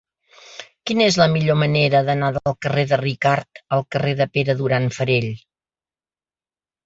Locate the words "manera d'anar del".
1.63-2.55